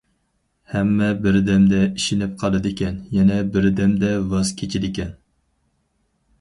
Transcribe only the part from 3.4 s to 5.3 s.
بىر دەمدە ۋاز كېچىدىكەن.